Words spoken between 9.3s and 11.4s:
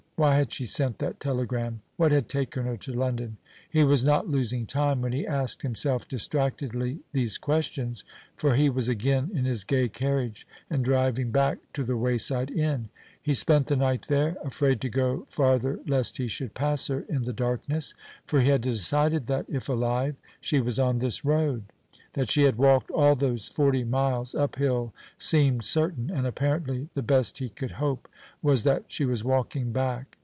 in his gay carriage and driving